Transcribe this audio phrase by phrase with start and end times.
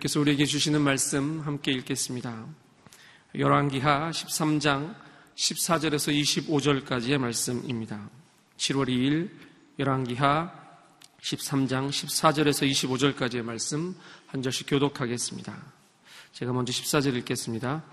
[0.00, 2.46] 하나님께서 우리에게 주시는 말씀 함께 읽겠습니다.
[3.38, 4.94] 열왕기하 13장
[5.36, 8.08] 14절에서 25절까지의 말씀입니다.
[8.56, 9.30] 7월 2일
[9.78, 10.52] 열왕기하
[11.20, 13.94] 13장 14절에서 25절까지의 말씀
[14.26, 15.56] 한 절씩 교독하겠습니다.
[16.32, 17.84] 제가 먼저 14절 읽겠습니다.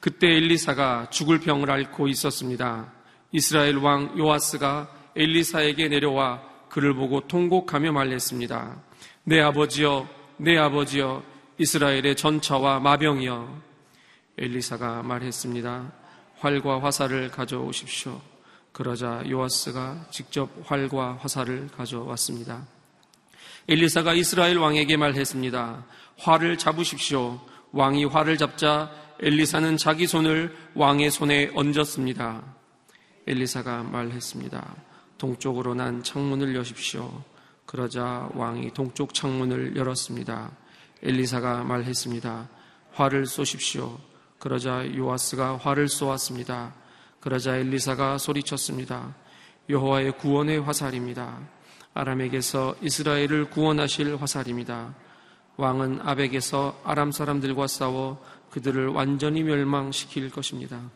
[0.00, 2.92] 그때 엘리사가 죽을 병을 앓고 있었습니다.
[3.32, 8.82] 이스라엘 왕 요아스가 엘리사에게 내려와 그를 보고 통곡하며 말했습니다.
[9.24, 11.22] 내 아버지여, 내 아버지여,
[11.58, 13.60] 이스라엘의 전차와 마병이여.
[14.38, 15.92] 엘리사가 말했습니다.
[16.38, 18.20] 활과 화살을 가져오십시오.
[18.70, 22.64] 그러자 요아스가 직접 활과 화살을 가져왔습니다.
[23.68, 25.84] 엘리사가 이스라엘 왕에게 말했습니다.
[26.18, 27.40] 활을 잡으십시오.
[27.72, 32.44] 왕이 활을 잡자 엘리사는 자기 손을 왕의 손에 얹었습니다.
[33.26, 34.76] 엘리사가 말했습니다.
[35.18, 37.24] 동쪽으로 난 창문을 여십시오.
[37.68, 40.50] 그러자 왕이 동쪽 창문을 열었습니다.
[41.02, 42.48] 엘리사가 말했습니다.
[42.92, 43.98] 활을 쏘십시오.
[44.38, 46.72] 그러자 요아스가 활을 쏘았습니다.
[47.20, 49.14] 그러자 엘리사가 소리쳤습니다.
[49.68, 51.40] 여호와의 구원의 화살입니다.
[51.92, 54.94] 아람에게서 이스라엘을 구원하실 화살입니다.
[55.58, 60.90] 왕은 아벡에서 아람 사람들과 싸워 그들을 완전히 멸망시킬 것입니다.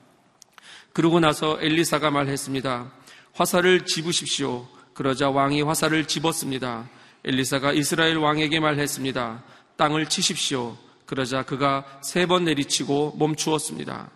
[0.95, 2.91] 그러고 나서 엘리사가 말했습니다.
[3.35, 4.67] 화살을 집으십시오.
[4.95, 6.89] 그러자 왕이 화살을 집었습니다.
[7.25, 9.43] 엘리사가 이스라엘 왕에게 말했습니다.
[9.77, 10.77] 땅을 치십시오.
[11.07, 14.11] 그러자 그가 세 번 내리치고 멈추었습니다.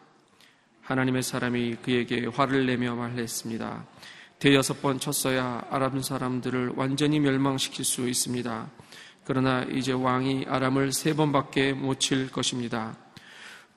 [0.83, 3.85] 하나님의 사람이 그에게 화를 내며 말했습니다.
[4.39, 8.71] 대여섯 번 쳤어야 아람 사람들을 완전히 멸망시킬 수 있습니다.
[9.25, 12.97] 그러나 이제 왕이 아람을 세 번밖에 못 칠 것입니다.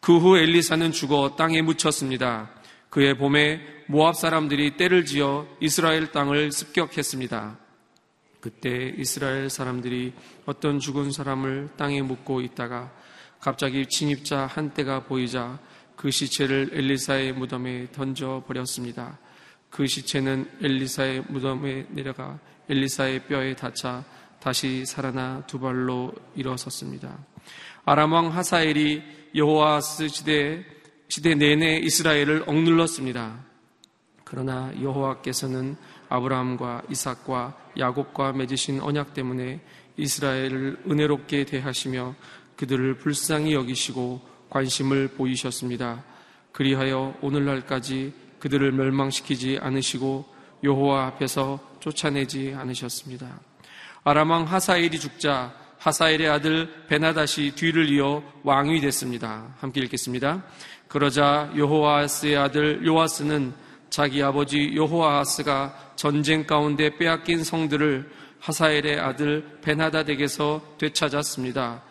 [0.01, 2.49] 그 후 엘리사는 죽어 땅에 묻혔습니다.
[2.89, 7.57] 그의 봄에 모압 사람들이 때를 지어 이스라엘 땅을 습격했습니다.
[8.39, 10.13] 그때 이스라엘 사람들이
[10.45, 12.91] 어떤 죽은 사람을 땅에 묻고 있다가
[13.39, 15.59] 갑자기 침입자 한 떼가 보이자
[15.95, 19.19] 그 시체를 엘리사의 무덤에 던져 버렸습니다.
[19.69, 22.39] 그 시체는 엘리사의 무덤에 내려가
[22.69, 24.03] 엘리사의 뼈에 닿자
[24.39, 27.17] 다시 살아나 두 발로 일어섰습니다.
[27.85, 29.03] 아람 왕 하사엘이
[29.35, 30.65] 여호와스 시대
[31.09, 33.39] 시대 내내 이스라엘을 억눌렀습니다.
[34.23, 35.75] 그러나 여호와께서는
[36.07, 39.59] 아브라함과 이삭과 야곱과 맺으신 언약 때문에
[39.97, 42.13] 이스라엘을 은혜롭게 대하시며
[42.57, 44.21] 그들을 불쌍히 여기시고
[44.51, 46.03] 관심을 보이셨습니다.
[46.51, 50.25] 그리하여 오늘날까지 그들을 멸망시키지 않으시고
[50.63, 53.39] 여호와 앞에서 쫓아내지 않으셨습니다.
[54.03, 59.55] 아람왕 하사엘이 죽자 하사엘의 아들 베나다시 뒤를 이어 왕이 됐습니다.
[59.59, 60.43] 함께 읽겠습니다.
[60.89, 63.53] 그러자 여호와스의 아들 요아스는
[63.89, 71.83] 자기 아버지 여호아스가 전쟁 가운데 빼앗긴 성들을 하사엘의 아들 베나다덱에서 되찾았습니다.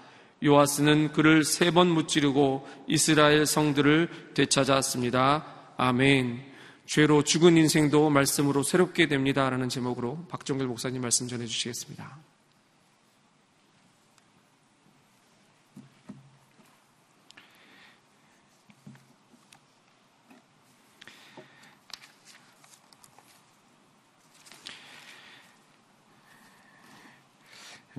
[0.44, 5.44] 요아스는 그를 세 번 무찌르고 이스라엘 성들을 되찾았습니다.
[5.76, 6.42] 아멘.
[6.86, 9.50] 죄로 죽은 인생도 말씀으로 새롭게 됩니다.
[9.50, 12.27] 라는 제목으로 박정길 목사님 말씀 전해 주시겠습니다.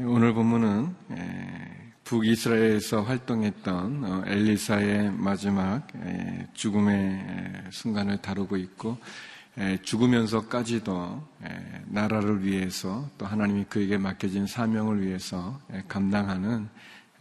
[0.01, 0.95] 오늘 본문은
[2.05, 5.85] 북이스라엘에서 활동했던 어, 엘리사의 마지막
[6.53, 8.97] 죽음의 순간을 다루고 있고
[9.83, 11.27] 죽으면서까지도
[11.87, 15.59] 나라를 위해서 또 하나님이 그에게 맡겨진 사명을 위해서
[15.89, 16.69] 감당하는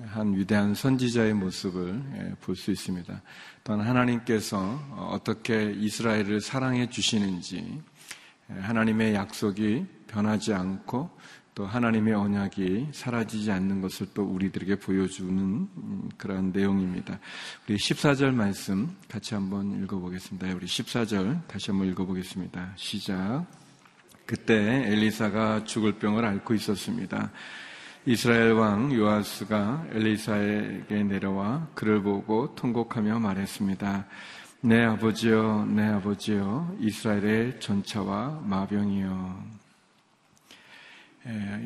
[0.00, 3.20] 한 위대한 선지자의 모습을 볼 수 있습니다.
[3.64, 7.82] 또한 하나님께서 어떻게 이스라엘을 사랑해 주시는지
[8.48, 11.10] 하나님의 약속이 변하지 않고
[11.58, 17.18] 또 하나님의 언약이 사라지지 않는 것을 또 우리들에게 보여주는 음, 그런 내용입니다.
[17.68, 20.54] 우리 14절 말씀 같이 한번 읽어보겠습니다.
[20.54, 22.74] 우리 14절 다시 한번 읽어보겠습니다.
[22.76, 23.44] 시작.
[24.24, 24.54] 그때
[24.86, 27.32] 엘리사가 죽을 병을 앓고 있었습니다.
[28.06, 34.06] 이스라엘 왕 요아스가 엘리사에게 내려와 그를 보고 통곡하며 말했습니다.
[34.60, 39.57] 내 아버지여, 내 아버지여, 이스라엘의 전차와 마병이여.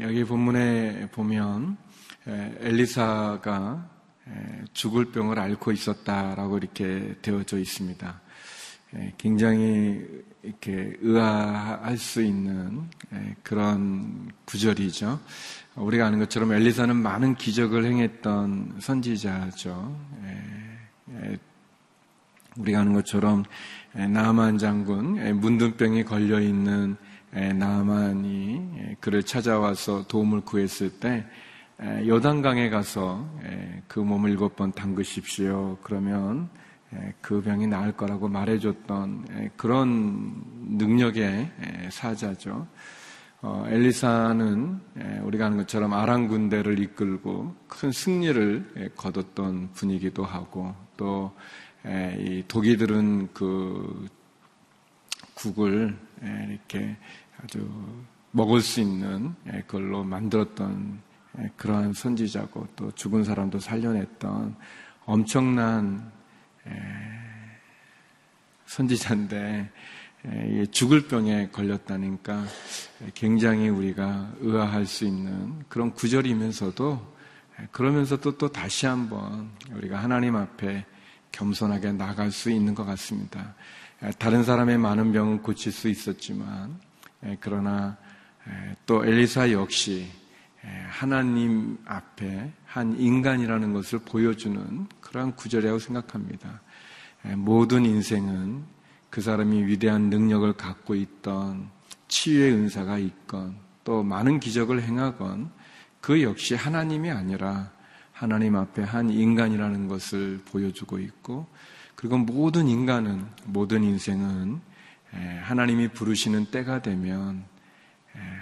[0.01, 1.77] 여기 본문에 보면
[2.27, 3.91] 엘리사가
[4.73, 8.21] 죽을 병을 앓고 있었다라고 이렇게 되어져 있습니다.
[9.19, 10.05] 굉장히
[10.43, 12.89] 이렇게 의아할 수 있는
[13.43, 15.21] 그런 구절이죠.
[15.77, 19.97] 우리가 아는 것처럼 엘리사는 많은 기적을 행했던 선지자죠.
[22.57, 23.45] 우리가 아는 것처럼
[23.95, 26.97] 나만 장군 문둥병이 걸려 있는
[27.33, 31.25] 나만이 그를 찾아와서 도움을 구했을 때
[31.81, 33.27] 여단강에 가서
[33.89, 35.79] 그 몸을 일곱 번 담그십시오.
[35.83, 36.51] 그러면
[37.23, 41.51] 그 병이 나을 거라고 말해줬던 그런 능력의
[41.91, 42.67] 사자죠.
[43.45, 44.81] 어, 엘리사는
[45.25, 54.07] 우리가 아는 것처럼 아랑 군대를 이끌고 큰 승리를 거뒀던 분이기도 하고 또이 독이들은 그
[55.35, 56.97] 국을 이렇게
[57.43, 57.69] 아주
[58.31, 59.35] 먹을 수 있는
[59.67, 61.01] 그걸로 만들었던
[61.57, 64.55] 그러한 선지자고 또 죽은 사람도 살려냈던
[65.05, 66.11] 엄청난
[68.67, 69.71] 선지자인데
[70.71, 72.45] 죽을 병에 걸렸다니까
[73.15, 77.13] 굉장히 우리가 의아할 수 있는 그런 구절이면서도
[77.73, 80.87] 그러면서도 또 다시 한번 우리가 하나님 앞에
[81.33, 83.55] 겸손하게 나갈 수 있는 것 같습니다.
[84.19, 86.79] 다른 사람의 많은 병은 고칠 수 있었지만
[87.41, 87.97] 그러나
[88.87, 90.09] 또 엘리사 역시
[90.89, 96.61] 하나님 앞에 한 인간이라는 것을 보여주는 그러한 구절이라고 생각합니다.
[97.37, 98.65] 모든 인생은
[99.11, 101.69] 그 사람이 위대한 능력을 갖고 있던
[102.09, 105.51] 치유의 은사가 있건 또 많은 기적을 행하건
[106.01, 107.71] 그 역시 하나님이 아니라
[108.13, 111.47] 하나님 앞에 한 인간이라는 것을 보여주고 있고
[111.95, 114.61] 그리고 모든 인간은 모든 인생은
[115.43, 117.45] 하나님이 부르시는 때가 되면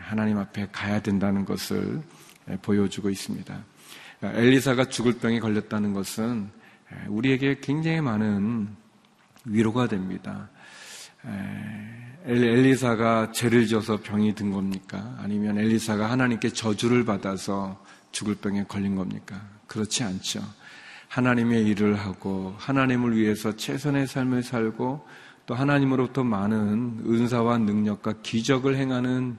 [0.04, 2.02] 하나님 앞에 가야 된다는 것을
[2.62, 3.64] 보여주고 있습니다.
[4.22, 6.50] 엘리사가 죽을 병에 걸렸다는 것은
[7.08, 8.68] 우리에게 굉장히 많은
[9.44, 10.50] 위로가 됩니다.
[12.24, 15.16] 엘리사가 죄를 져서 병이 든 겁니까?
[15.18, 17.82] 아니면 엘리사가 하나님께 저주를 받아서
[18.12, 19.40] 죽을 병에 걸린 겁니까?
[19.66, 20.42] 그렇지 않죠.
[21.08, 25.06] 하나님의 일을 하고 하나님을 위해서 최선의 삶을 살고
[25.50, 29.36] 또 하나님으로부터 많은 은사와 능력과 기적을 행하는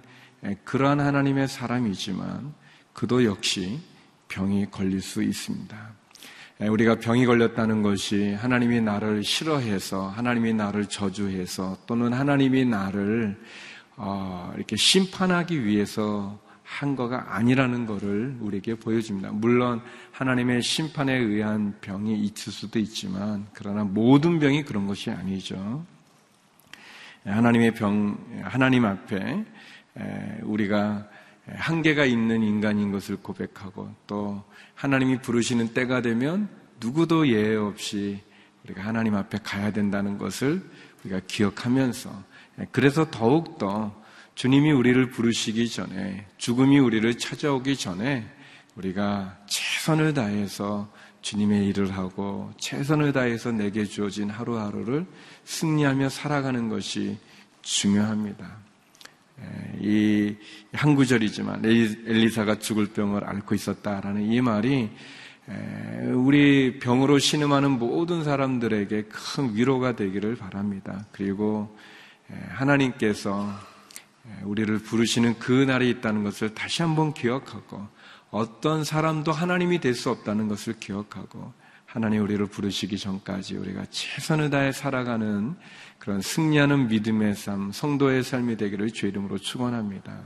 [0.66, 2.54] 그러한 하나님의 사람이지만
[2.92, 3.80] 그도 역시
[4.28, 5.78] 병이 걸릴 수 있습니다.
[6.68, 13.40] 우리가 병이 걸렸다는 것이 하나님이 나를 싫어해서 하나님이 나를 저주해서 또는 하나님이 나를
[13.96, 19.32] 어, 이렇게 심판하기 위해서 한 거가 아니라는 것을 우리에게 보여줍니다.
[19.32, 19.80] 물론
[20.12, 25.86] 하나님의 심판에 의한 병이 있을 수도 있지만 그러나 모든 병이 그런 것이 아니죠.
[27.26, 29.46] 하나님의 병, 하나님 앞에
[30.44, 31.08] 우리가
[31.48, 34.44] 한계가 있는 인간인 것을 고백하고 또
[34.76, 38.22] 하나님이 부르시는 때가 되면 누구도 예외 없이
[38.64, 40.62] 우리가 하나님 앞에 가야 된다는 것을
[41.04, 42.12] 우리가 기억하면서
[42.72, 44.00] 그래서 더욱더
[44.36, 48.26] 주님이 우리를 부르시기 전에 죽음이 우리를 찾아오기 전에
[48.76, 50.92] 우리가 최선을 다해서
[51.22, 55.06] 주님의 일을 하고 최선을 다해서 내게 주어진 하루하루를
[55.46, 57.18] 승리하며 살아가는 것이
[57.62, 58.58] 중요합니다.
[59.82, 60.36] 이
[60.74, 64.90] 한 구절이지만 엘리사가 죽을 병을 앓고 있었다라는 이 말이
[66.14, 71.06] 우리 병으로 신음하는 모든 사람들에게 큰 위로가 되기를 바랍니다.
[71.12, 71.76] 그리고
[72.52, 73.50] 하나님께서
[74.44, 77.86] 우리를 부르시는 그 날이 있다는 것을 다시 한번 기억하고
[78.32, 81.54] 어떤 사람도 하나님이 될 수 없다는 것을 기억하고
[81.86, 85.56] 하나님 우리를 부르시기 전까지 우리가 최선을 다해 살아가는
[86.00, 90.22] 그런 승리하는 믿음의 삶, 성도의 삶이 되기를 주 이름으로 축원합니다.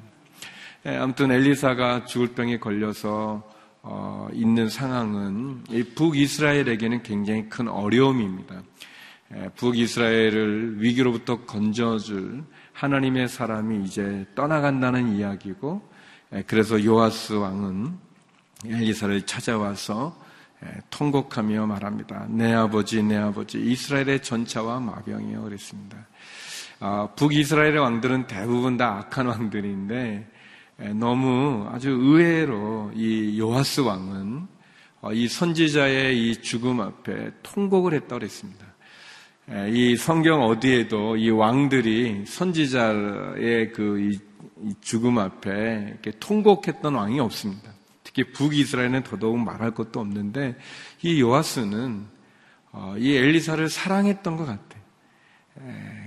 [0.86, 3.44] 아무튼 엘리사가 죽을 병에 걸려서
[3.82, 5.64] 어, 있는 상황은
[5.96, 8.62] 북이스라엘에게는 굉장히 큰 어려움입니다.
[9.56, 12.44] 북이스라엘을 위기로부터 건져줄
[12.74, 15.88] 하나님의 사람이 이제 떠나간다는 이야기고,
[16.48, 17.98] 그래서 요아스 왕은
[18.66, 20.20] 엘리사를 찾아와서
[20.90, 22.28] 통곡하며 말합니다.
[22.30, 25.44] 내 아버지, 내 아버지, 이스라엘의 전차와 마병이요.
[25.44, 25.98] 그랬습니다.
[26.80, 30.32] 아, 북이스라엘의 왕들은 대부분 다 악한 왕들인데,
[30.96, 34.48] 너무 아주 의외로 이 요하스 왕은
[35.02, 38.66] 어, 이 선지자의 이 죽음 앞에 통곡을 했다고 그랬습니다.
[39.72, 44.18] 이 성경 어디에도 이 왕들이 선지자의 그
[44.82, 47.72] 죽음 앞에 이렇게 통곡했던 왕이 없습니다.
[48.04, 50.56] 특히 북이스라엘은 더더욱 말할 것도 없는데
[51.02, 52.06] 이 요하스는
[52.72, 54.86] 어, 이 엘리사를 사랑했던 것 같아요.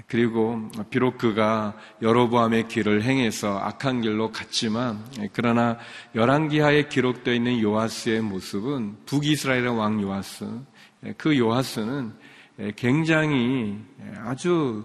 [0.06, 5.02] 그리고 비록 그가 여로보암의 길을 행해서 악한 길로 갔지만
[5.32, 5.78] 그러나
[6.14, 10.46] 열왕기하에 기록되어 있는 요하스의 모습은 북이스라엘의 왕 요하스
[11.16, 12.12] 그 요하스는
[12.76, 13.78] 굉장히
[14.18, 14.84] 아주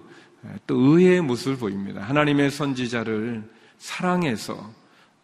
[0.65, 2.01] 또 의외의 모습을 보입니다.
[2.01, 3.43] 하나님의 선지자를
[3.83, 4.71] 사랑해서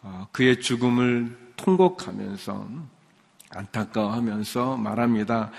[0.02, 2.68] 어, 그의 죽음을 통곡하면서
[3.48, 5.50] 안타까워하면서 말합니다.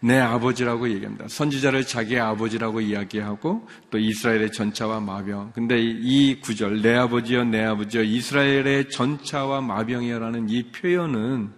[0.00, 1.26] 내 아버지라고 얘기합니다.
[1.26, 5.52] 선지자를 자기의 아버지라고 이야기하고 또 이스라엘의 전차와 마병.
[5.54, 11.52] 근데 이 구절 내 아버지여 내 아버지여 이스라엘의 전차와 마병이여라는 이 표현은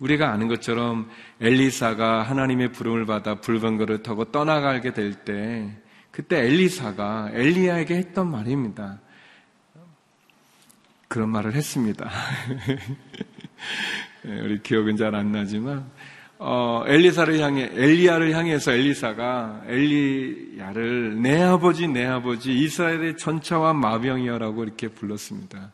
[0.00, 1.08] 우리가 아는 것처럼
[1.40, 5.70] 엘리사가 하나님의 부름을 받아 불번거를 타고 떠나가게 될 때
[6.10, 9.00] 그때 엘리사가 엘리야에게 했던 말입니다.
[11.12, 12.10] 그런 말을 했습니다.
[14.26, 15.84] 예, 우리 기억은 잘 안 나지만
[16.38, 24.88] 어, 엘리사를 향해 엘리야를 향해서 엘리사가 엘리야를 내 아버지 내 아버지 이스라엘의 전차와 마병이여라고 이렇게
[24.88, 25.72] 불렀습니다.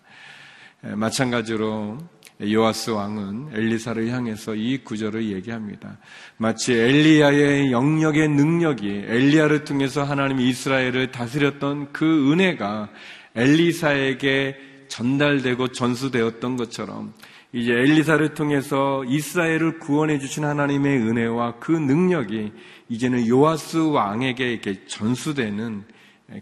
[0.87, 1.99] 예, 마찬가지로
[2.43, 5.99] 요아스 왕은 엘리사를 향해서 이 구절을 얘기합니다.
[6.37, 12.89] 마치 엘리야의 영역의 능력이 엘리야를 통해서 하나님이 이스라엘을 다스렸던 그 은혜가
[13.37, 17.15] 엘리사에게 전달되고 전수되었던 것처럼
[17.53, 22.53] 이제 엘리사를 통해서 이스라엘을 구원해 주신 하나님의 은혜와 그 능력이
[22.89, 25.85] 이제는 요아스 왕에게 이렇게 전수되는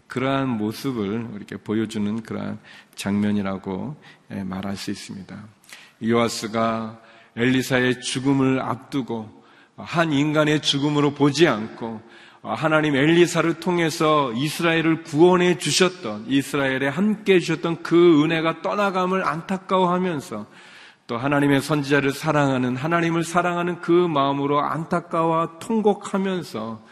[0.07, 2.59] 그러한 모습을 이렇게 보여주는 그러한
[2.95, 3.95] 장면이라고
[4.43, 5.47] 말할 수 있습니다.
[6.03, 6.99] 요아스가
[7.37, 9.43] 엘리사의 죽음을 앞두고
[9.77, 12.01] 한 인간의 죽음으로 보지 않고
[12.53, 20.45] 하나님 엘리사를 통해서 이스라엘을 구원해 주셨던 이스라엘에 함께 해 주셨던 그 은혜가 떠나감을 안타까워하면서
[21.07, 26.83] 또 하나님의 선지자를 사랑하는 하나님을 사랑하는 그 마음으로 안타까워 통곡하면서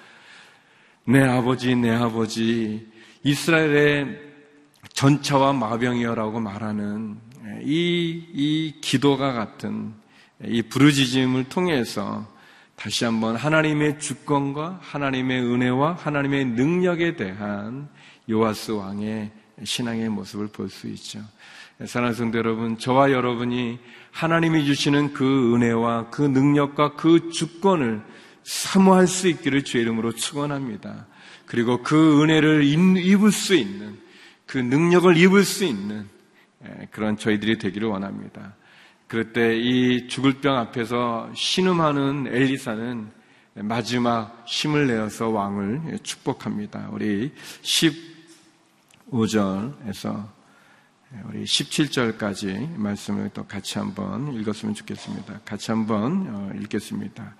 [1.08, 2.88] 내 아버지 내 아버지
[3.24, 4.22] 이스라엘의
[4.94, 7.18] 전차와 마병이여라고 말하는
[7.64, 9.94] 이, 이 기도가 같은
[10.44, 12.26] 이 부르짖음을 통해서
[12.76, 17.88] 다시 한번 하나님의 주권과 하나님의 은혜와 하나님의 능력에 대한
[18.30, 19.32] 요아스 왕의
[19.64, 21.20] 신앙의 모습을 볼 수 있죠.
[21.86, 23.80] 사랑하는 성도 여러분, 저와 여러분이
[24.12, 28.02] 하나님이 주시는 그 은혜와 그 능력과 그 주권을
[28.44, 31.08] 사모할 수 있기를 주의 이름으로 축원합니다.
[31.46, 33.98] 그리고 그 은혜를 입을 수 있는
[34.46, 36.08] 그 능력을 입을 수 있는
[36.92, 38.56] 그런 저희들이 되기를 원합니다.
[39.16, 43.10] 그럴 때이 죽을 병 앞에서 신음하는 엘리사는
[43.54, 46.90] 마지막 힘을 내어서 왕을 축복합니다.
[46.92, 47.32] 우리
[47.62, 50.28] 15절에서
[51.30, 55.40] 우리 17절까지 말씀을 또 같이 한번 읽었으면 좋겠습니다.
[55.46, 57.36] 같이 한번 어, 읽겠습니다.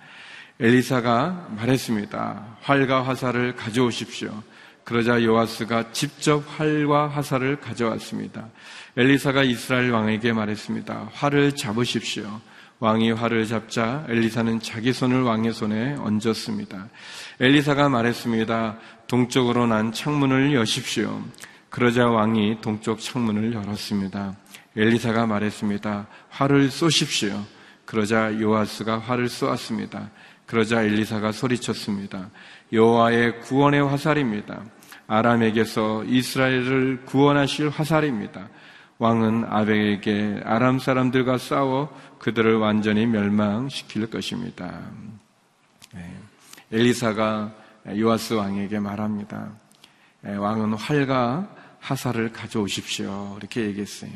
[0.58, 2.56] 엘리사가 말했습니다.
[2.62, 4.42] 활과 화살을 가져오십시오.
[4.84, 8.48] 그러자 요아스가 직접 활과 화살을 가져왔습니다.
[8.98, 11.10] 엘리사가 이스라엘 왕에게 말했습니다.
[11.12, 12.40] 활을 잡으십시오.
[12.78, 16.88] 왕이 활을 잡자 엘리사는 자기 손을 왕의 손에 얹었습니다.
[17.40, 18.78] 엘리사가 말했습니다.
[19.06, 21.22] 동쪽으로 난 창문을 여십시오.
[21.68, 24.34] 그러자 왕이 동쪽 창문을 열었습니다.
[24.74, 26.06] 엘리사가 말했습니다.
[26.30, 27.44] 활을 쏘십시오.
[27.84, 30.10] 그러자 요아스가 활을 쏘았습니다.
[30.46, 32.30] 그러자 엘리사가 소리쳤습니다.
[32.72, 34.64] 여호와의 구원의 화살입니다.
[35.06, 38.48] 아람에게서 이스라엘을 구원하실 화살입니다.
[38.98, 41.88] 왕은 아벡에게 아람 사람들과 싸워
[42.18, 44.90] 그들을 완전히 멸망시킬 것입니다.
[45.92, 46.14] 네.
[46.72, 47.52] 엘리사가
[47.98, 49.52] 요아스 왕에게 말합니다.
[50.22, 51.48] 네, 왕은 활과
[51.78, 53.36] 하사를 가져오십시오.
[53.38, 54.10] 이렇게 얘기했어요.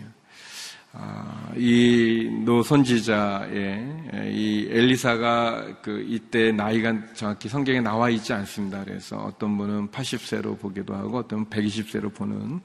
[0.93, 8.83] 아, 이노 선지자의 이 엘리사가 그 이때 나이가 정확히 성경에 나와 있지 않습니다.
[8.85, 12.61] 그래서 어떤 분은 80세로 보기도 하고 어떤 분은 120세로 보는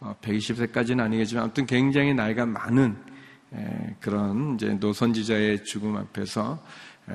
[0.00, 2.96] 120세까지는 어, 아니겠지만 아무튼 굉장히 나이가 많은
[4.00, 6.62] 그런 이제 노 선지자의 죽음 앞에서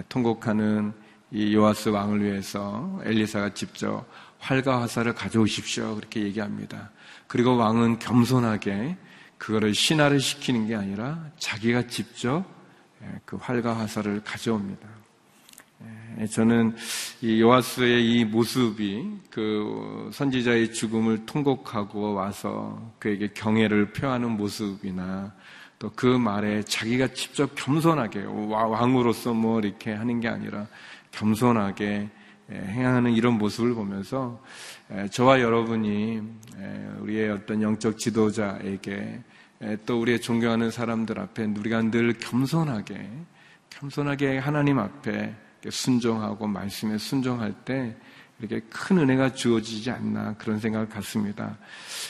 [0.09, 0.93] 통곡하는
[1.31, 4.05] 이 요아스 왕을 위해서 엘리사가 직접
[4.39, 5.95] 활과 화살을 가져오십시오.
[5.95, 6.91] 그렇게 얘기합니다.
[7.27, 8.97] 그리고 왕은 겸손하게
[9.37, 12.45] 그거를 신화를 시키는 게 아니라 자기가 직접
[13.01, 14.87] 예, 그 활과 화살을 가져옵니다.
[16.19, 16.75] 예, 저는
[17.21, 25.33] 이 요하스의 이 모습이 그 선지자의 죽음을 통곡하고 와서 그에게 경애를 표하는 모습이나
[25.79, 30.67] 또 그 말에 자기가 직접 겸손하게 왕으로서 뭐 이렇게 하는 게 아니라
[31.11, 32.09] 겸손하게
[32.51, 34.43] 예, 행하는 이런 모습을 보면서
[35.11, 36.21] 저와 여러분이
[36.99, 39.21] 우리의 어떤 영적 지도자에게
[39.85, 43.09] 또 우리의 존경하는 사람들 앞에 우리가 늘 겸손하게
[43.69, 45.33] 겸손하게 하나님 앞에
[45.69, 47.95] 순종하고 말씀에 순종할 때
[48.39, 51.57] 이렇게 큰 은혜가 주어지지 않나 그런 생각을 갖습니다.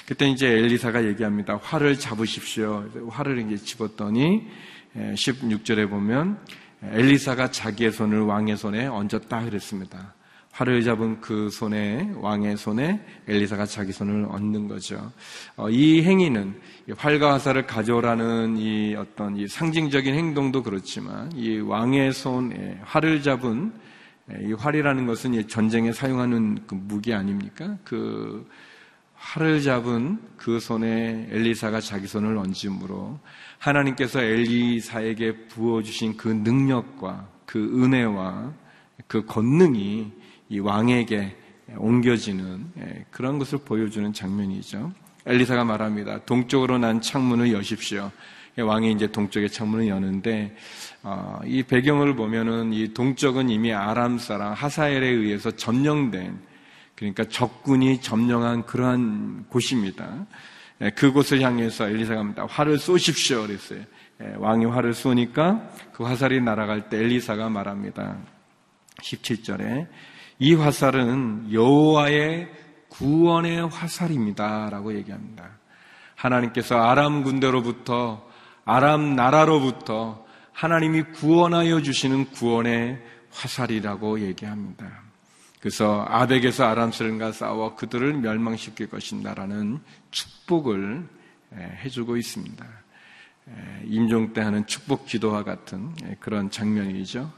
[0.06, 1.58] 그때 이제 엘리사가 얘기합니다.
[1.62, 2.90] 활을 잡으십시오.
[3.10, 4.48] 활을 이제 집었더니
[4.96, 6.40] 16절에 보면
[6.84, 10.14] 엘리사가 자기의 손을 왕의 손에 얹었다 그랬습니다.
[10.52, 15.12] 활을 잡은 그 손에 왕의 손에 엘리사가 자기 손을 얹는 거죠.
[15.56, 16.60] 어, 이 행위는
[16.98, 23.72] 활과 화살을 가져오라는 이 어떤 이 상징적인 행동도 그렇지만 이 왕의 손에 활을 잡은
[24.40, 27.78] 이 활이라는 것은 전쟁에 사용하는 그 무기 아닙니까?
[27.84, 28.48] 그
[29.16, 33.20] 활을 잡은 그 손에 엘리사가 자기 손을 얹음으로
[33.60, 38.52] 하나님께서 엘리사에게 부어주신 그 능력과 그 은혜와
[39.08, 40.12] 그 권능이
[40.50, 41.38] 이 왕에게
[41.78, 44.92] 옮겨지는 예, 그런 것을 보여주는 장면이죠.
[45.26, 46.20] 엘리사가 말합니다.
[46.26, 48.12] 동쪽으로 난 창문을 여십시오.
[48.58, 50.56] 예, 왕이 이제 동쪽의 창문을 여는데
[51.04, 56.40] 어, 이 배경을 보면은 이 동쪽은 이미 아람 사람 하사엘에 의해서 점령된
[56.96, 60.26] 그러니까 적군이 점령한 그러한 곳입니다.
[60.82, 62.46] 예, 그곳을 향해서 엘리사가 합니다.
[62.50, 63.44] 활을 쏘십시오.
[63.44, 63.82] 그랬어요.
[64.38, 68.18] 왕이 활을 쏘니까 그 화살이 날아갈 때 엘리사가 말합니다.
[69.02, 69.88] 17절에
[70.40, 72.50] 이 화살은 여호와의
[72.92, 75.50] 구원의 화살입니다 라고 얘기합니다.
[76.16, 78.30] 하나님께서 아람 군대로부터
[78.66, 85.02] 아람 나라로부터 하나님이 구원하여 주시는 구원의 화살이라고 얘기합니다.
[85.60, 89.80] 그래서 아벡에서 아람 사람과 싸워 그들을 멸망시킬 것인다라는
[90.12, 91.08] 축복을
[91.84, 92.66] 해주고 있습니다.
[93.86, 97.32] 임종 때 하는 축복 기도와 같은 그런 장면이죠.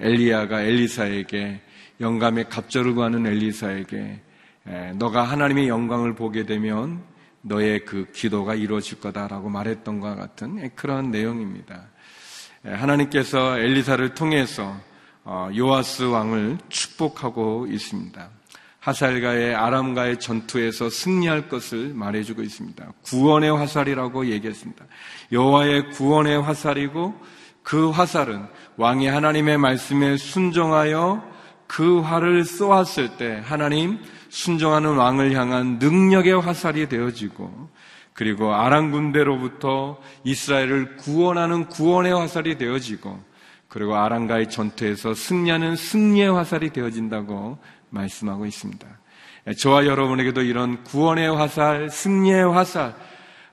[0.00, 1.62] 엘리야가 엘리사에게
[2.00, 4.22] 영감의 갑절을 구하는 엘리사에게
[4.96, 7.02] 너가 하나님의 영광을 보게 되면
[7.42, 11.88] 너의 그 기도가 이루어질 거다라고 말했던 것과 같은 그런 내용입니다.
[12.62, 14.76] 하나님께서 엘리사를 통해서
[15.24, 18.30] 어, 요아스 왕을 축복하고 있습니다.
[18.80, 22.92] 하살과의 아람과의 전투에서 승리할 것을 말해주고 있습니다.
[23.02, 24.86] 구원의 화살이라고 얘기했습니다.
[25.32, 27.14] 여호와의 구원의 화살이고
[27.62, 28.46] 그 화살은
[28.76, 31.22] 왕이 하나님의 말씀에 순종하여
[31.66, 34.00] 그 활을 쏘았을 때 하나님
[34.30, 37.68] 순종하는 왕을 향한 능력의 화살이 되어지고
[38.14, 43.20] 그리고 아람 군대로부터 이스라엘을 구원하는 구원의 화살이 되어지고
[43.68, 47.58] 그리고 아람과의 전투에서 승리하는 승리의 화살이 되어진다고
[47.90, 48.86] 말씀하고 있습니다.
[49.58, 52.94] 저와 여러분에게도 이런 구원의 화살, 승리의 화살,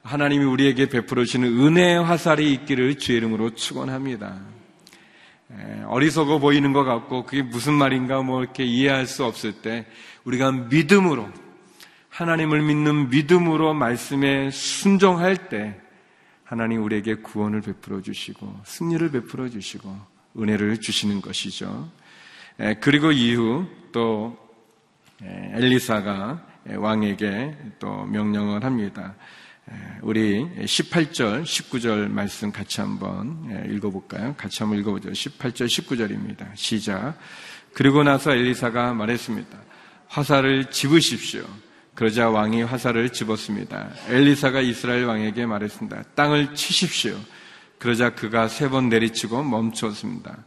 [0.04, 4.57] 하나님이 우리에게 베풀어 주시는 은혜의 화살이 있기를 주의 이름으로 축원합니다.
[5.86, 9.86] 어리석어 보이는 것 같고 그게 무슨 말인가 뭐 이렇게 이해할 수 없을 때
[10.26, 11.30] 우리가 믿음으로
[12.10, 15.80] 하나님을 믿는 믿음으로 말씀에 순종할 때
[16.44, 19.96] 하나님 우리에게 구원을 베풀어 주시고 승리를 베풀어 주시고
[20.38, 21.90] 은혜를 주시는 것이죠.
[22.82, 24.38] 그리고 이후 또
[25.22, 29.16] 엘리사가 왕에게 또 명령을 합니다.
[30.02, 34.36] 우리 18절, 19절 말씀 같이 한번 읽어볼까요?
[34.38, 35.10] 같이 한번 읽어보죠.
[35.12, 36.48] 18절, 19절입니다.
[36.56, 37.18] 시작.
[37.74, 39.58] 그리고 나서 엘리사가 말했습니다.
[40.08, 41.46] 화살을 집으십시오.
[41.96, 43.90] 그러자 왕이 화살을 집었습니다.
[44.08, 46.04] 엘리사가 이스라엘 왕에게 말했습니다.
[46.16, 47.18] 땅을 치십시오.
[47.80, 50.38] 그러자 그가 세 번 내리치고 멈추었습니다.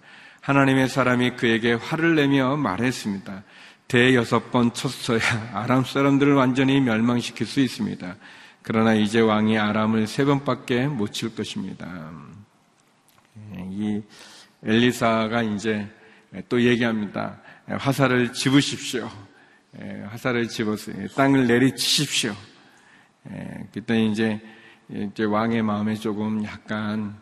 [0.41, 3.43] 하나님의 사람이 그에게 화를 내며 말했습니다.
[3.89, 5.21] 대여섯 번 쳤어야
[5.53, 8.17] 아람 사람들을 완전히 멸망시킬 수 있습니다.
[8.63, 12.11] 그러나 이제 왕이 아람을 세 번밖에 못 칠 것입니다.
[13.55, 14.03] 이
[14.63, 15.89] 엘리사가 이제
[16.49, 17.41] 또 얘기합니다.
[17.67, 19.11] 화살을 집으십시오.
[20.09, 22.35] 화살을 집어서 땅을 내리치십시오.
[23.73, 24.41] 그때 이제
[24.91, 27.17] 이제 왕의 마음에 조금 약간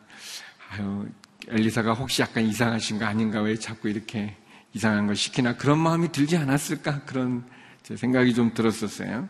[0.70, 1.07] 아유
[1.48, 4.35] 엘리사가 혹시 약간 이상하신 거 아닌가 왜 자꾸 이렇게
[4.74, 7.44] 이상한 걸 시키나 그런 마음이 들지 않았을까 그런
[7.83, 9.29] 제 생각이 좀 들었었어요.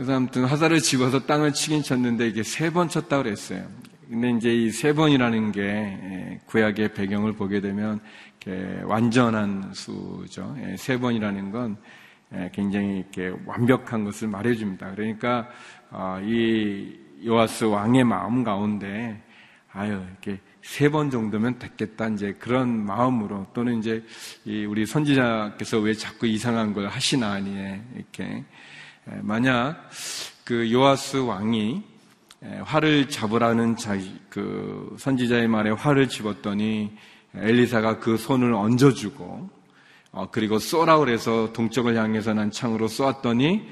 [0.00, 3.68] 그래서 아무튼 화살을 집어서 땅을 치긴 쳤는데 이게 세 번 쳤다 그랬어요.
[4.08, 8.00] 근데 이제 이 세 번이라는 게 예, 구약의 배경을 보게 되면
[8.84, 10.56] 완전한 수죠.
[10.64, 11.76] 예, 세 번이라는 건
[12.34, 14.94] 예, 굉장히 이렇게 완벽한 것을 말해줍니다.
[14.94, 15.50] 그러니까
[15.90, 19.22] 어, 이 요아스 왕의 마음 가운데
[19.70, 24.02] 아유 이렇게 세 번 정도면 됐겠다 이제 그런 마음으로 또는 이제
[24.66, 27.50] 우리 선지자께서 왜 자꾸 이상한 걸 하시나 아니
[27.94, 28.44] 이렇게
[29.04, 29.90] 만약
[30.44, 31.82] 그 요아스 왕이
[32.64, 36.96] 활을 잡으라는 자, 그 선지자의 말에 활을 집었더니
[37.34, 39.50] 엘리사가 그 손을 얹어주고
[40.12, 43.62] 어, 그리고 쏘라 그래서 동쪽을 향해서 난 창으로 쏘았더니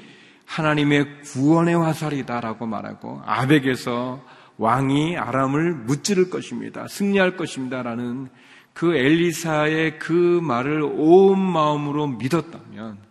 [0.45, 4.23] 하나님의 구원의 화살이다라고 말하고 아벡에서
[4.57, 6.87] 왕이 아람을 무찌를 것입니다.
[6.87, 8.29] 승리할 것입니다라는
[8.73, 13.08] 그 엘리사의 그 말을 온 마음으로 믿었다면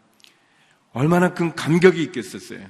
[0.92, 2.60] 얼마나 큰 감격이 있겠었어요.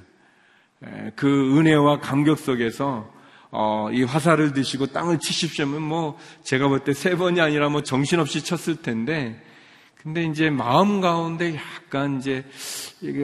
[1.16, 3.11] 그 은혜와 감격 속에서
[3.50, 8.44] 어, 이 화살을 드시고 땅을 치십시오면 뭐 제가 볼 때 세 번이 아니라 뭐 정신없이
[8.44, 9.42] 쳤을 텐데
[9.96, 12.44] 근데 이제 마음 가운데 약간 이제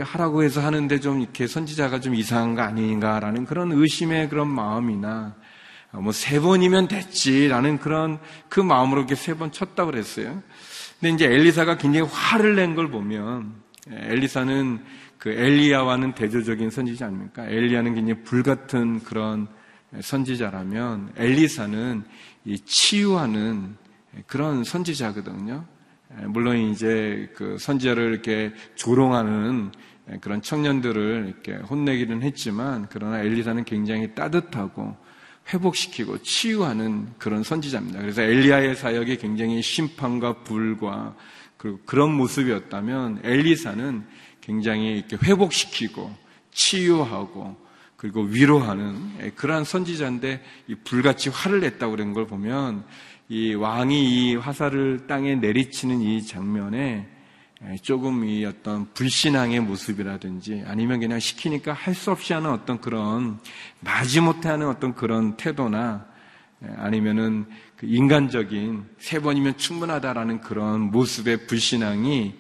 [0.03, 5.35] 하라고 해서 하는데 좀 이렇게 선지자가 좀 이상한 거 아닌가라는 그런 의심의 그런 마음이나
[5.93, 10.43] 뭐 세 번이면 됐지라는 그런 그 마음으로 이렇게 세 번 쳤다고 그랬어요.
[11.01, 14.81] 근데 이제 엘리사가 굉장히 화를 낸 걸 보면 엘리사는
[15.19, 17.47] 그 엘리야와는 대조적인 선지자 아닙니까?
[17.47, 19.47] 엘리야는 굉장히 불같은 그런
[20.01, 22.03] 선지자라면 엘리사는
[22.47, 23.77] 이 치유하는
[24.27, 25.65] 그런 선지자거든요.
[26.27, 29.73] 물론 이제 그 선지자를 이렇게 조롱하는
[30.21, 34.97] 그런 청년들을 이렇게 혼내기는 했지만 그러나 엘리사는 굉장히 따뜻하고
[35.53, 38.01] 회복시키고 치유하는 그런 선지자입니다.
[38.01, 41.15] 그래서 엘리야의 사역이 굉장히 심판과 불과
[41.65, 44.05] 그리고 그런 모습이었다면 엘리사는
[44.43, 46.15] 굉장히 이렇게 회복시키고
[46.53, 47.57] 치유하고
[47.97, 52.85] 그리고 위로하는 그러한 선지자인데 이 불같이 화를 냈다고 그런 걸 보면
[53.31, 57.09] 이 왕이 이 화살을 땅에 내리치는 이 장면에
[57.81, 63.39] 조금 이 어떤 불신앙의 모습이라든지 아니면 그냥 시키니까 할 수 없이 하는 어떤 그런
[63.81, 66.05] 마지못해 하는 어떤 그런 태도나
[66.77, 72.35] 아니면은 그 인간적인 세 번이면 충분하다라는 그런 모습의 불신앙이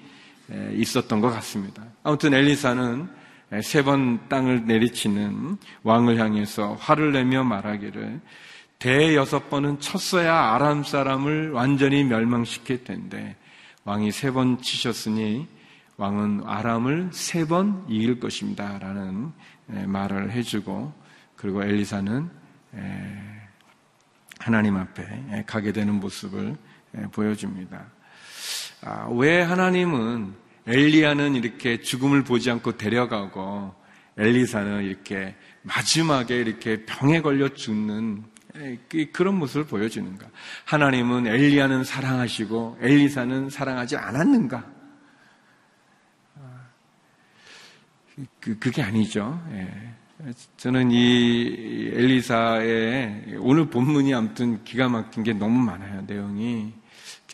[0.75, 1.85] 있었던 것 같습니다.
[2.03, 3.09] 아무튼 엘리사는
[3.63, 8.21] 세 번 땅을 내리치는 왕을 향해서 화를 내며 말하기를
[8.81, 13.37] 대여섯 번은 쳤어야 아람 사람을 완전히 멸망시킬 텐데
[13.85, 15.47] 왕이 세 번 치셨으니
[15.97, 18.79] 왕은 아람을 세 번 이길 것입니다.
[18.79, 19.31] 라는
[19.67, 20.93] 말을 해주고
[21.37, 22.29] 그리고 엘리사는
[24.45, 26.55] 하나님 앞에 가게 되는 모습을
[27.13, 27.87] 보여줍니다.
[28.83, 30.35] 아, 왜 하나님은
[30.67, 33.75] 엘리야는 이렇게 죽음을 보지 않고 데려가고
[34.19, 38.25] 엘리사는 이렇게 마지막에 이렇게 병에 걸려 죽는
[38.91, 40.29] 그, 그런 모습을 보여주는가?
[40.67, 44.73] 하나님은 엘리야는 사랑하시고 엘리사는 사랑하지 않았는가?
[48.41, 49.43] 그, 그게 아니죠.
[49.53, 49.95] 예.
[50.57, 56.03] 저는 이 엘리사의 오늘 본문이 아무튼 기가 막힌 게 너무 많아요.
[56.07, 56.73] 내용이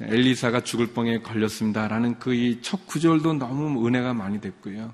[0.01, 4.93] 엘리사가 죽을 뻥에 걸렸습니다라는 그 이 첫 구절도 너무 은혜가 많이 됐고요.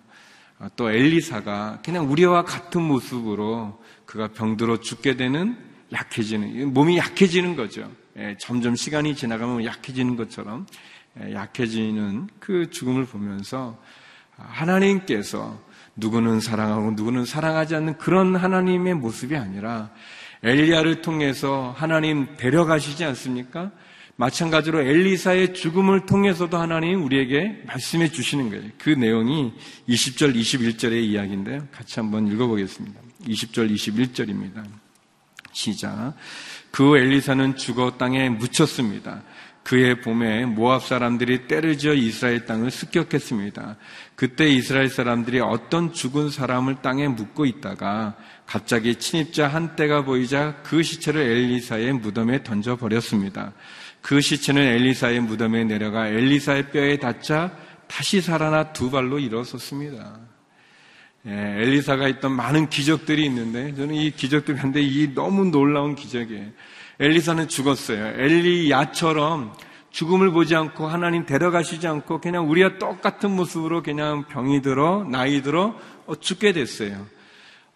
[0.58, 5.56] 아, 또 엘리사가 그냥 우리와 같은 모습으로 그가 병들어 죽게 되는
[5.92, 7.90] 약해지는 몸이 약해지는 거죠.
[8.18, 10.66] 예, 점점 시간이 지나가면 약해지는 것처럼
[11.22, 13.80] 예, 약해지는 그 죽음을 보면서
[14.36, 15.64] 하나님께서
[15.96, 19.90] 누구는 사랑하고 누구는 사랑하지 않는 그런 하나님의 모습이 아니라
[20.42, 23.72] 엘리야를 통해서 하나님 데려가시지 않습니까?
[24.16, 28.64] 마찬가지로 엘리사의 죽음을 통해서도 하나님 우리에게 말씀해 주시는 거예요.
[28.78, 29.52] 그 내용이
[29.88, 31.66] 20절, 21절의 이야기인데요.
[31.70, 32.98] 같이 한번 읽어보겠습니다.
[33.26, 34.64] 20절, 21절입니다.
[35.52, 36.14] 시작.
[36.70, 39.22] 그 엘리사는 죽어 땅에 묻혔습니다.
[39.66, 43.76] 그의 봄에 모압 사람들이 때를 지어 이스라엘 땅을 습격했습니다.
[44.14, 48.14] 그때 이스라엘 사람들이 어떤 죽은 사람을 땅에 묻고 있다가
[48.46, 53.54] 갑자기 침입자 한 떼가 보이자 그 시체를 엘리사의 무덤에 던져 버렸습니다.
[54.02, 57.50] 그 시체는 엘리사의 무덤에 내려가 엘리사의 뼈에 닿자
[57.88, 60.20] 다시 살아나 두 발로 일어섰습니다.
[61.26, 66.52] 예, 엘리사가 있던 많은 기적들이 있는데 저는 이 기적들 한데 이 너무 놀라운 기적이에요.
[66.98, 68.20] 엘리사는 죽었어요.
[68.20, 69.52] 엘리야처럼
[69.90, 75.74] 죽음을 보지 않고 하나님 데려가시지 않고 그냥 우리와 똑같은 모습으로 그냥 병이 들어 나이 들어
[76.06, 77.06] 어, 죽게 됐어요.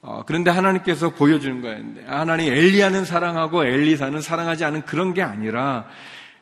[0.02, 1.82] 어, 그런데 하나님께서 보여주는 거예요.
[2.06, 5.86] 하나님 엘리야는 사랑하고 엘리사는 사랑하지 않은 그런 게 아니라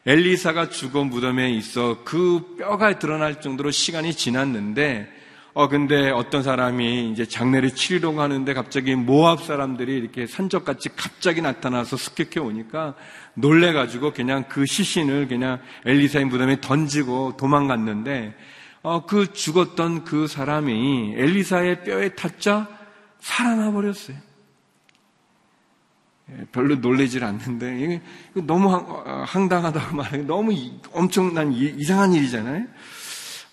[0.06, 5.17] 엘리사가 죽어 무덤에 있어 그 뼈가 드러날 정도로 시간이 지났는데
[5.58, 11.96] 어, 근데 어떤 사람이 이제 장례를 치르려고 하는데 갑자기 모압 사람들이 이렇게 산적같이 갑자기 나타나서
[11.96, 12.94] 습격해 오니까
[13.34, 18.36] 놀래가지고 그냥 그 시신을 그냥 엘리사의 무덤에 던지고 도망갔는데,
[18.82, 22.68] 어, 그 죽었던 그 사람이 엘리사의 뼈에 탔자
[23.18, 24.16] 살아나 버렸어요.
[26.30, 28.00] 예, 별로 놀래질 않는데, 이게
[28.46, 30.18] 너무 어, 황당하다고 말해.
[30.18, 30.52] 너무
[30.92, 32.64] 엄청난 이상한 일이잖아요.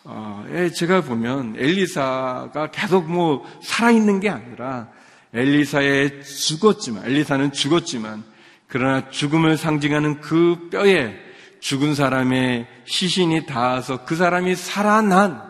[0.07, 4.89] 어, 예, 제가 보면 엘리사가 계속 뭐 살아있는 게 아니라
[5.33, 8.23] 엘리사의 죽었지만, 엘리사는 죽었지만,
[8.67, 11.15] 그러나 죽음을 상징하는 그 뼈에
[11.59, 15.41] 죽은 사람의 시신이 닿아서 그 사람이 살아난,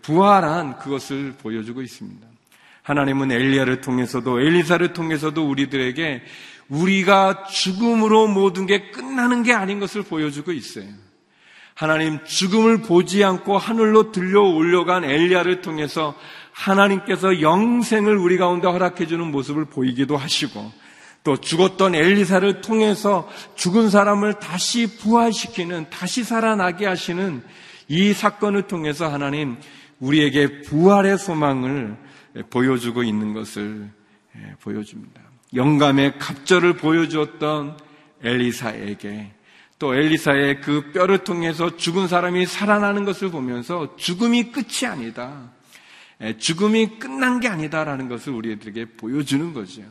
[0.00, 2.26] 부활한 그것을 보여주고 있습니다.
[2.82, 6.22] 하나님은 엘리야를 통해서도 엘리사를 통해서도 우리들에게
[6.70, 10.88] 우리가 죽음으로 모든 게 끝나는 게 아닌 것을 보여주고 있어요.
[11.78, 16.16] 하나님 죽음을 보지 않고 하늘로 들려 올려간 엘리야를 통해서
[16.50, 20.72] 하나님께서 영생을 우리 가운데 허락해 주는 모습을 보이기도 하시고
[21.22, 27.44] 또 죽었던 엘리사를 통해서 죽은 사람을 다시 부활시키는 다시 살아나게 하시는
[27.86, 29.56] 이 사건을 통해서 하나님
[30.00, 31.96] 우리에게 부활의 소망을
[32.50, 33.88] 보여주고 있는 것을
[34.34, 35.20] 예, 보여줍니다.
[35.54, 37.78] 영감의 갑절을 보여주었던
[38.24, 39.37] 엘리사에게
[39.78, 45.52] 또 엘리사의 그 뼈를 통해서 죽은 사람이 살아나는 것을 보면서 죽음이 끝이 아니다.
[46.38, 49.82] 죽음이 끝난 게 아니다라는 것을 우리들에게 보여주는 거죠.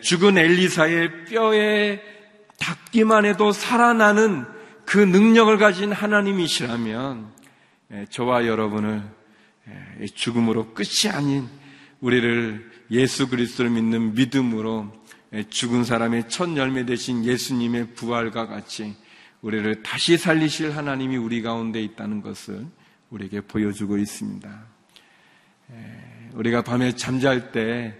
[0.00, 2.00] 죽은 엘리사의 뼈에
[2.60, 4.44] 닿기만 해도 살아나는
[4.84, 7.32] 그 능력을 가진 하나님이시라면
[8.10, 9.02] 저와 여러분을
[10.14, 11.48] 죽음으로 끝이 아닌
[12.00, 14.92] 우리를 예수 그리스도를 믿는 믿음으로
[15.42, 18.94] 죽은 사람의 첫 열매 되신 예수님의 부활과 같이
[19.42, 22.66] 우리를 다시 살리실 하나님이 우리 가운데 있다는 것을
[23.10, 24.66] 우리에게 보여주고 있습니다.
[26.34, 27.98] 우리가 밤에 잠잘 때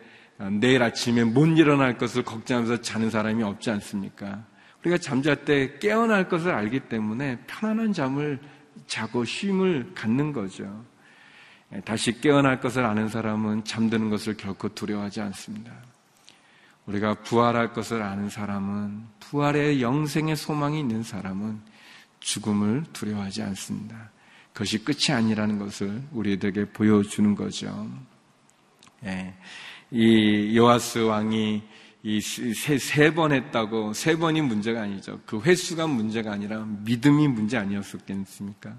[0.61, 4.45] 내일 아침에 못 일어날 것을 걱정하면서 자는 사람이 없지 않습니까?
[4.81, 8.39] 우리가 잠잘 때 깨어날 것을 알기 때문에 편안한 잠을
[8.87, 10.85] 자고 쉼을 갖는 거죠.
[11.85, 15.73] 다시 깨어날 것을 아는 사람은 잠드는 것을 결코 두려워하지 않습니다.
[16.87, 21.61] 우리가 부활할 것을 아는 사람은 부활의 영생의 소망이 있는 사람은
[22.21, 24.11] 죽음을 두려워하지 않습니다.
[24.53, 27.91] 그것이 끝이 아니라는 것을 우리에게 보여주는 거죠.
[29.05, 29.35] 예.
[29.91, 31.63] 이 요아스 왕이
[32.03, 35.21] 이세 번 했다고 세 번이 문제가 아니죠.
[35.25, 38.75] 그 횟수가 문제가 아니라 믿음이 문제 아니었었겠습니까?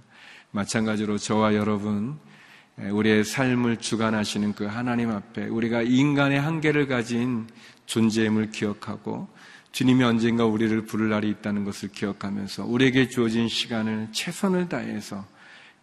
[0.52, 2.20] 마찬가지로 저와 여러분
[2.78, 7.48] 우리의 삶을 주관하시는 그 하나님 앞에 우리가 인간의 한계를 가진
[7.86, 9.28] 존재임을 기억하고
[9.72, 15.26] 주님이 언젠가 우리를 부를 날이 있다는 것을 기억하면서 우리에게 주어진 시간을 최선을 다해서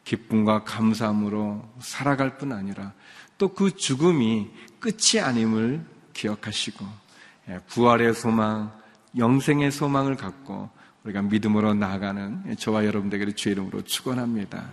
[0.05, 2.93] 기쁨과 감사함으로 살아갈 뿐 아니라
[3.39, 6.87] 또 그 죽음이 끝이 아님을 기억하시고
[7.49, 8.73] 예, 부활의 소망,
[9.17, 10.71] 영생의 소망을 갖고
[11.05, 14.71] 우리가 믿음으로 나아가는 저와 여러분들에게 주의 이름으로 축원합니다.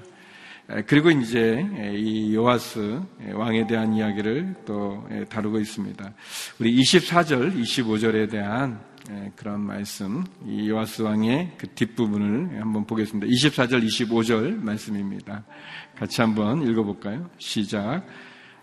[0.86, 3.02] 그리고 이제 이 요아스
[3.34, 6.14] 왕에 대한 이야기를 또 다루고 있습니다.
[6.60, 8.80] 우리 24절, 25절에 대한
[9.36, 13.26] 그런 말씀, 이 요아스 왕의 그 뒷부분을 한번 보겠습니다.
[13.26, 15.44] 24절, 25절 말씀입니다.
[15.98, 17.28] 같이 한번 읽어볼까요?
[17.40, 18.04] 시작.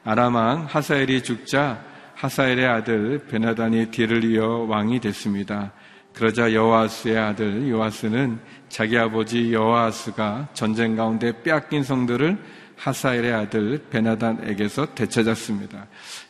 [0.04, 1.82] 아람왕 하사엘이 죽자
[2.14, 5.72] 하사엘의 아들 베나단이 뒤를 이어 왕이 됐습니다.
[6.14, 12.38] 그러자 여호아스의 아들 요아스는 자기 아버지 여호아스가 전쟁 가운데 빼앗긴 성들을
[12.76, 15.86] 하사엘의 아들 베나단에게서 되찾았습니다.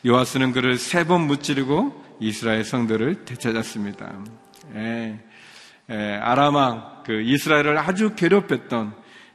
[0.06, 4.12] 요아스는 그를 세 번 무찌르고 이스라엘 성들을 되찾았습니다.
[4.76, 5.18] 에,
[5.90, 8.94] 에, 아람왕 그 이스라엘을 아주 괴롭혔던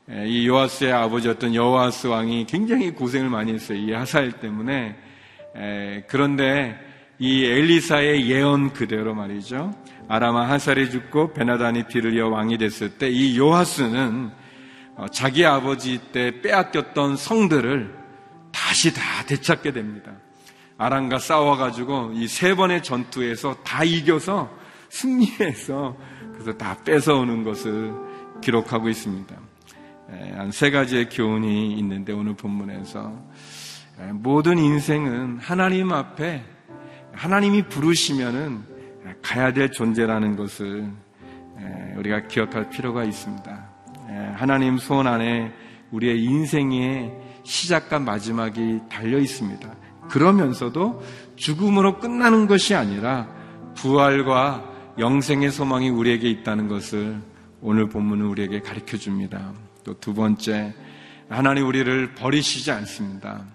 [0.10, 3.78] 에, 이 요아스의 아버지였던 여호아스 왕이 굉장히 고생을 많이 했어요.
[3.78, 4.96] 이 하사엘 때문에
[6.08, 6.80] 그런데
[7.20, 9.76] 이 엘리사의 예언 그대로 말이죠.
[10.14, 14.30] 아라마 하살이 죽고 베나단이 뒤를 이어 왕이 됐을 때 이 요하스는
[14.98, 17.98] 어, 자기 아버지 때 빼앗겼던 성들을
[18.52, 20.12] 다시 다 되찾게 됩니다.
[20.78, 24.50] 아람과 싸워가지고 이 세 번의 전투에서 다 이겨서
[24.90, 25.96] 승리해서
[26.34, 27.94] 그래서 다 뺏어오는 것을
[28.42, 29.34] 기록하고 있습니다.
[30.36, 33.14] 한 세 가지의 교훈이 있는데 오늘 본문에서
[34.16, 36.44] 모든 인생은 하나님 앞에
[37.14, 38.71] 하나님이 부르시면은
[39.22, 40.90] 가야 될 존재라는 것을
[41.98, 43.70] 우리가 기억할 필요가 있습니다.
[44.36, 45.52] 하나님 손 안에
[45.92, 49.76] 우리의 인생의 시작과 마지막이 달려 있습니다.
[50.10, 51.02] 그러면서도
[51.36, 53.28] 죽음으로 끝나는 것이 아니라
[53.76, 57.22] 부활과 영생의 소망이 우리에게 있다는 것을
[57.62, 59.54] 오늘 본문은 우리에게 가르쳐 줍니다.
[59.84, 60.74] 또 두 번째,
[61.30, 63.46] 하나님 우리를 버리시지 않습니다.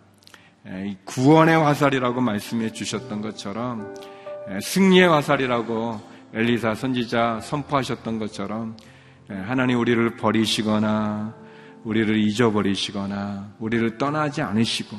[1.04, 3.94] 구원의 화살이라고 말씀해 주셨던 것처럼
[4.61, 6.00] 승리의 화살이라고
[6.35, 8.76] 엘리사 선지자 선포하셨던 것처럼
[9.28, 11.35] 하나님 우리를 버리시거나
[11.85, 14.96] 우리를 잊어버리시거나 우리를 떠나지 않으시고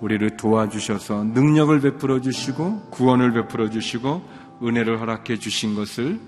[0.00, 4.22] 우리를 도와주셔서 능력을 베풀어 주시고 구원을 베풀어 주시고
[4.62, 6.18] 은혜를 허락해 주신 것을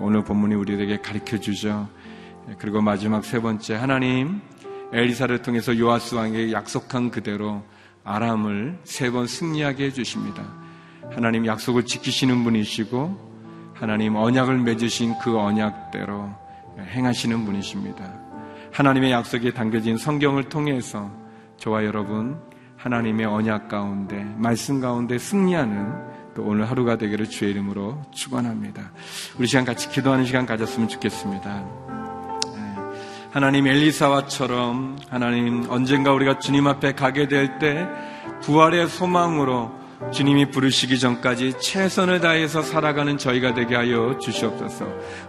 [0.00, 1.88] 오늘 본문이 우리에게 가르쳐 주죠.
[2.58, 4.40] 그리고 마지막 세 번째 하나님
[4.92, 7.62] 엘리사를 통해서 요아스 왕에게 약속한 그대로
[8.04, 10.61] 아람을 세 번 승리하게 해 주십니다.
[11.14, 13.32] 하나님 약속을 지키시는 분이시고
[13.74, 16.30] 하나님 언약을 맺으신 그 언약대로
[16.78, 18.04] 행하시는 분이십니다.
[18.72, 21.10] 하나님의 약속이 담겨진 성경을 통해서
[21.58, 22.40] 저와 여러분
[22.76, 28.92] 하나님의 언약 가운데 말씀 가운데 승리하는 또 오늘 하루가 되기를 주의 이름으로 축원합니다.
[29.38, 31.64] 우리 시간 같이 기도하는 시간 가졌으면 좋겠습니다.
[33.30, 37.86] 하나님 엘리사와처럼 하나님 언젠가 우리가 주님 앞에 가게 될 때
[38.42, 44.86] 부활의 소망으로 주님이 부르시기 전까지 최선을 다해서 살아가는 저희가 되게 하여 주시옵소서.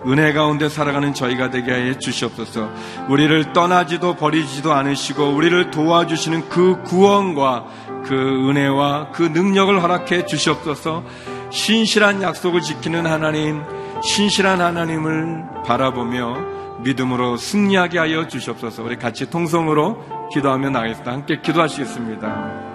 [0.08, 2.70] 은혜 가운데 살아가는 저희가 되게 하여 주시옵소서.
[3.10, 7.66] 우리를 떠나지도 버리지도 않으시고 우리를 도와주시는 그 구원과
[8.06, 8.14] 그
[8.50, 11.04] 은혜와 그 능력을 허락해 주시옵소서.
[11.50, 13.64] 신실한 약속을 지키는 하나님,
[14.02, 18.84] 신실한 하나님을 바라보며 믿음으로 승리하게 하여 주시옵소서.
[18.84, 21.12] 우리 같이 통성으로 기도하며 나가겠습니다.
[21.12, 22.73] 함께 기도하시겠습니다.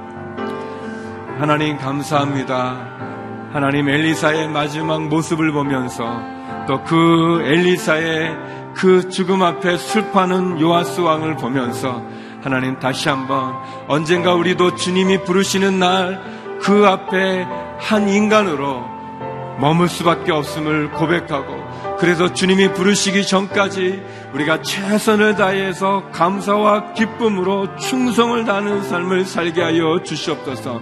[1.39, 2.77] 하나님 감사합니다.
[3.53, 6.05] 하나님 엘리사의 마지막 모습을 보면서
[6.67, 8.37] 또 그 엘리사의
[8.75, 12.03] 그 죽음 앞에 슬퍼하는 요아스 왕을 보면서
[12.43, 13.55] 하나님 다시 한번
[13.89, 17.47] 언젠가 우리도 주님이 부르시는 날 그 앞에
[17.79, 18.85] 한 인간으로
[19.61, 24.03] 머물 수밖에 없음을 고백하고 그래서 주님이 부르시기 전까지
[24.35, 30.81] 우리가 최선을 다해서 감사와 기쁨으로 충성을 다하는 삶을 살게 하여 주시옵소서.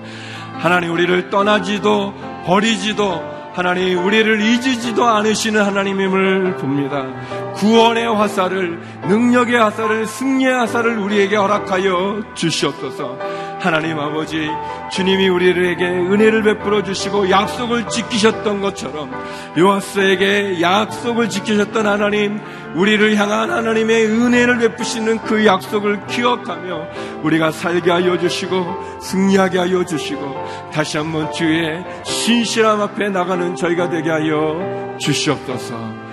[0.58, 2.14] 하나님 우리를 떠나지도
[2.44, 7.06] 버리지도 하나님 우리를 잊으지도 않으시는 하나님임을 봅니다.
[7.54, 13.16] 구원의 화살을 능력의 화살을 승리의 화살을 우리에게 허락하여 주시옵소서.
[13.58, 14.48] 하나님 아버지
[14.92, 19.10] 주님이 우리에게 은혜를 베풀어 주시고 약속을 지키셨던 것처럼
[19.58, 22.40] 요하스에게 약속을 지키셨던 하나님
[22.74, 30.70] 우리를 향한 하나님의 은혜를 베푸시는 그 약속을 기억하며 우리가 살게 하여 주시고 승리하게 하여 주시고
[30.72, 36.06] 다시 한번 주의 신실함 앞에 나가는 저희가 되게 하여 주시옵소서.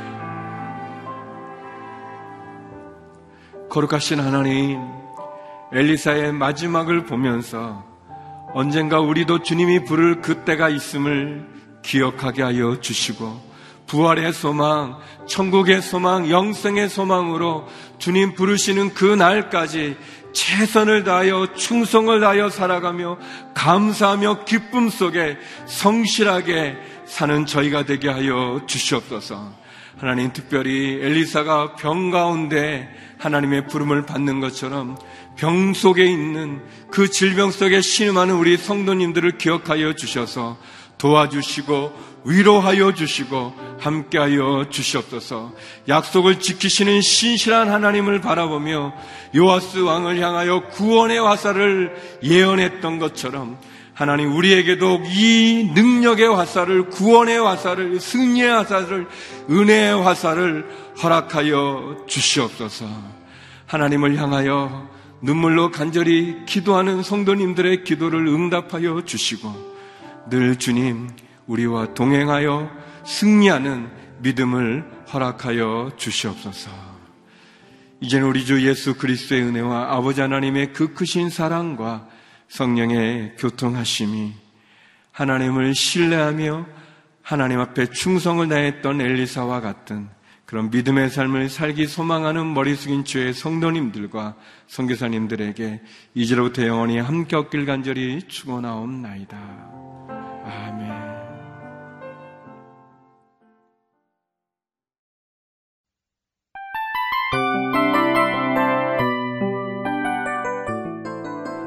[3.69, 5.02] 거룩하신 하나님,
[5.73, 7.83] 엘리사의 마지막을 보면서
[8.53, 11.47] 언젠가 우리도 주님이 부를 그때가 있음을
[11.81, 13.53] 기억하게 하여 주시고
[13.87, 19.97] 부활의 소망, 천국의 소망, 영생의 소망으로 주님 부르시는 그 날까지
[20.33, 23.17] 최선을 다하여 충성을 다하여 살아가며
[23.53, 29.53] 감사하며 기쁨 속에 성실하게 사는 저희가 되게 하여 주시옵소서.
[29.97, 34.97] 하나님 특별히 엘리사가 병 가운데 하나님의 부름을 받는 것처럼
[35.35, 40.57] 병 속에 있는 그 질병 속에 신음하는 우리 성도님들을 기억하여 주셔서
[40.97, 45.53] 도와주시고 위로하여 주시고 함께하여 주시옵소서.
[45.89, 48.93] 약속을 지키시는 신실한 하나님을 바라보며
[49.35, 53.57] 요아스 왕을 향하여 구원의 화살을 예언했던 것처럼
[53.93, 59.07] 하나님 우리에게도 이 능력의 화살을 구원의 화살을 승리의 화살을
[59.49, 60.65] 은혜의 화살을
[61.03, 62.85] 허락하여 주시옵소서.
[63.67, 64.92] 하나님을 향하여
[65.23, 69.73] 눈물로 간절히 기도하는 성도님들의 기도를 응답하여 주시고
[70.29, 71.09] 늘 주님
[71.47, 72.69] 우리와 동행하여
[73.05, 74.83] 승리하는 믿음을
[75.13, 76.71] 허락하여 주시옵소서.
[78.01, 82.05] 이제는 우리 주 예수 그리스도의 은혜와 아버지 하나님의 그 크신 사랑과
[82.49, 84.33] 성령의 교통하심이
[85.13, 86.65] 하나님을 신뢰하며
[87.21, 90.09] 하나님 앞에 충성을 다했던 엘리사와 같은
[90.53, 94.35] 그런 믿음의 삶을 살기 소망하는 머리 숙인 주의 성도님들과
[94.67, 95.81] 성교사님들에게
[96.13, 99.35] 이제로부터 영원히 함께 얻길 간절히 축원하옵나이다.
[100.45, 100.93] 아멘.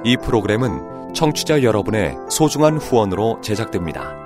[0.05, 4.26] 이 프로그램은 청취자 여러분의 소중한 후원으로 제작됩니다.